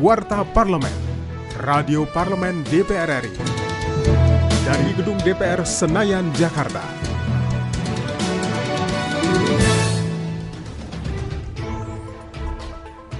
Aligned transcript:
Warta 0.00 0.48
Parlemen, 0.56 0.96
Radio 1.60 2.08
Parlemen 2.08 2.64
DPR 2.72 3.20
RI. 3.20 3.36
Dari 4.64 4.96
Gedung 4.96 5.20
DPR 5.20 5.60
Senayan, 5.68 6.32
Jakarta. 6.40 6.80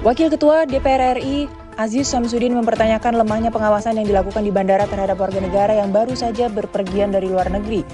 Wakil 0.00 0.32
Ketua 0.32 0.64
DPR 0.64 1.20
RI 1.20 1.52
Aziz 1.76 2.08
Samsudin 2.08 2.56
mempertanyakan 2.56 3.12
lemahnya 3.12 3.52
pengawasan 3.52 4.00
yang 4.00 4.08
dilakukan 4.08 4.40
di 4.40 4.48
bandara 4.48 4.88
terhadap 4.88 5.20
warga 5.20 5.44
negara 5.44 5.76
yang 5.76 5.92
baru 5.92 6.16
saja 6.16 6.48
berpergian 6.48 7.12
dari 7.12 7.28
luar 7.28 7.52
negeri, 7.52 7.84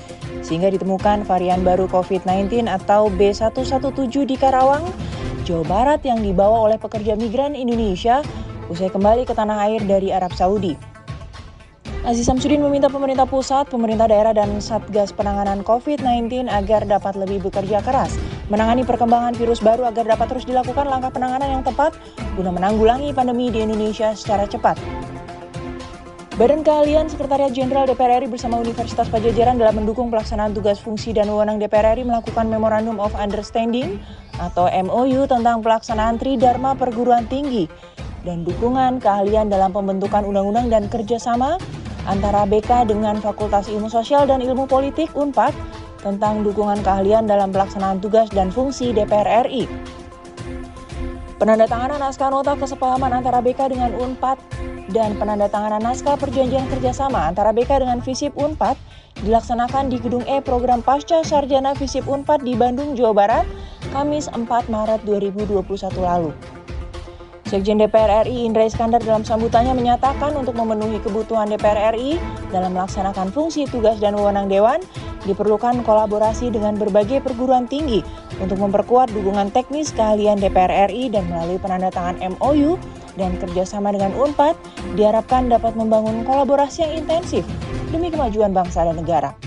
sehingga 0.46 0.70
ditemukan 0.70 1.26
varian 1.26 1.66
baru 1.66 1.90
COVID-19 1.90 2.70
atau 2.70 3.10
B117 3.10 4.30
di 4.30 4.38
Karawang, 4.38 4.86
Jawa 5.42 5.66
Barat 5.66 6.06
yang 6.06 6.22
dibawa 6.22 6.70
oleh 6.70 6.78
pekerja 6.78 7.18
migran 7.18 7.58
Indonesia 7.58 8.22
usai 8.70 8.90
kembali 8.90 9.26
ke 9.26 9.34
tanah 9.34 9.66
air 9.70 9.82
dari 9.84 10.10
Arab 10.10 10.34
Saudi. 10.34 10.74
Aziz 12.06 12.30
Samsudin 12.30 12.62
meminta 12.62 12.86
pemerintah 12.86 13.26
pusat, 13.26 13.66
pemerintah 13.66 14.06
daerah, 14.06 14.30
dan 14.30 14.62
Satgas 14.62 15.10
Penanganan 15.10 15.66
COVID-19 15.66 16.46
agar 16.46 16.86
dapat 16.86 17.18
lebih 17.18 17.50
bekerja 17.50 17.82
keras 17.82 18.14
menangani 18.46 18.86
perkembangan 18.86 19.34
virus 19.34 19.58
baru 19.58 19.90
agar 19.90 20.14
dapat 20.14 20.30
terus 20.30 20.46
dilakukan 20.46 20.86
langkah 20.86 21.10
penanganan 21.10 21.58
yang 21.58 21.64
tepat 21.66 21.98
guna 22.38 22.54
menanggulangi 22.54 23.10
pandemi 23.10 23.50
di 23.50 23.66
Indonesia 23.66 24.14
secara 24.14 24.46
cepat. 24.46 24.78
Badan 26.36 26.60
Keahlian 26.60 27.08
Sekretariat 27.08 27.48
Jenderal 27.48 27.88
DPR 27.88 28.20
RI 28.20 28.28
bersama 28.28 28.60
Universitas 28.60 29.08
Pajajaran 29.08 29.56
dalam 29.56 29.80
mendukung 29.80 30.12
pelaksanaan 30.12 30.52
tugas 30.52 30.76
fungsi 30.76 31.16
dan 31.16 31.32
wewenang 31.32 31.56
DPR 31.56 31.96
RI 31.96 32.04
melakukan 32.04 32.52
Memorandum 32.52 33.00
of 33.00 33.16
Understanding 33.16 33.96
atau 34.36 34.68
MOU 34.68 35.24
tentang 35.24 35.64
pelaksanaan 35.64 36.20
Tridharma 36.20 36.76
Perguruan 36.76 37.24
Tinggi 37.24 37.64
dan 38.26 38.42
dukungan 38.42 38.98
keahlian 38.98 39.46
dalam 39.46 39.70
pembentukan 39.70 40.26
undang-undang 40.26 40.66
dan 40.66 40.90
kerjasama 40.90 41.62
antara 42.10 42.42
BK 42.42 42.90
dengan 42.90 43.22
Fakultas 43.22 43.70
Ilmu 43.70 43.86
Sosial 43.86 44.26
dan 44.26 44.42
Ilmu 44.42 44.66
Politik 44.66 45.14
UNPAD 45.14 45.54
tentang 46.02 46.42
dukungan 46.42 46.82
keahlian 46.82 47.30
dalam 47.30 47.54
pelaksanaan 47.54 48.02
tugas 48.02 48.26
dan 48.34 48.50
fungsi 48.50 48.90
DPR 48.90 49.46
RI. 49.46 49.70
Penandatanganan 51.36 52.00
naskah 52.00 52.32
nota 52.32 52.56
kesepahaman 52.58 53.12
antara 53.12 53.38
BK 53.44 53.70
dengan 53.70 53.92
UNPAD 53.94 54.40
dan 54.90 55.14
penandatanganan 55.20 55.84
naskah 55.84 56.16
perjanjian 56.16 56.66
kerjasama 56.72 57.30
antara 57.30 57.52
BK 57.54 57.84
dengan 57.84 58.00
FISIP 58.00 58.34
UNPAD 58.34 58.74
dilaksanakan 59.20 59.92
di 59.92 60.00
Gedung 60.00 60.24
E 60.24 60.40
Program 60.40 60.80
Pasca 60.80 61.20
Sarjana 61.20 61.76
FISIP 61.76 62.08
UNPAD 62.08 62.40
di 62.40 62.56
Bandung, 62.56 62.96
Jawa 62.96 63.12
Barat, 63.12 63.46
Kamis 63.92 64.32
4 64.32 64.48
Maret 64.72 65.04
2021 65.04 65.60
lalu. 66.00 66.55
Sekjen 67.46 67.78
DPR 67.78 68.26
RI 68.26 68.42
Indra 68.42 68.66
Iskandar 68.66 68.98
dalam 68.98 69.22
sambutannya 69.22 69.70
menyatakan 69.70 70.34
untuk 70.34 70.58
memenuhi 70.58 70.98
kebutuhan 70.98 71.46
DPR 71.46 71.94
RI 71.94 72.18
dalam 72.50 72.74
melaksanakan 72.74 73.30
fungsi 73.30 73.70
tugas 73.70 74.02
dan 74.02 74.18
wewenang 74.18 74.50
Dewan, 74.50 74.82
diperlukan 75.30 75.86
kolaborasi 75.86 76.50
dengan 76.50 76.74
berbagai 76.74 77.22
perguruan 77.22 77.70
tinggi 77.70 78.02
untuk 78.42 78.58
memperkuat 78.58 79.14
dukungan 79.14 79.54
teknis 79.54 79.94
keahlian 79.94 80.42
DPR 80.42 80.90
RI 80.90 81.06
dan 81.06 81.30
melalui 81.30 81.62
penandatangan 81.62 82.18
MOU 82.34 82.82
dan 83.14 83.38
kerjasama 83.38 83.94
dengan 83.94 84.10
UNPAD 84.18 84.58
diharapkan 84.98 85.46
dapat 85.46 85.78
membangun 85.78 86.26
kolaborasi 86.26 86.82
yang 86.82 87.06
intensif 87.06 87.46
demi 87.94 88.10
kemajuan 88.10 88.50
bangsa 88.50 88.82
dan 88.82 88.98
negara. 88.98 89.38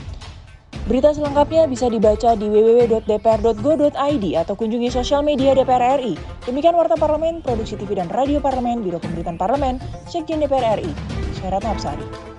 Berita 0.90 1.14
selengkapnya 1.14 1.70
bisa 1.70 1.86
dibaca 1.86 2.34
di 2.34 2.50
www.dpr.go.id 2.50 4.26
atau 4.42 4.58
kunjungi 4.58 4.90
sosial 4.90 5.22
media 5.22 5.54
DPR 5.54 6.02
RI. 6.02 6.18
Demikian 6.50 6.74
Warta 6.74 6.98
Parlemen, 6.98 7.46
Produksi 7.46 7.78
TV 7.78 7.94
dan 7.94 8.10
Radio 8.10 8.42
Parlemen, 8.42 8.82
Biro 8.82 8.98
Pemberitaan 8.98 9.38
Parlemen, 9.38 9.78
Sekjen 10.10 10.42
DPR 10.42 10.82
RI. 10.82 10.90
Saya 11.38 11.62
Ratna 11.62 11.78
Absari. 11.78 12.39